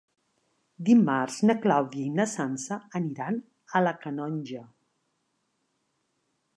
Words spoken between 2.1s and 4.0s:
na Sança aniran a la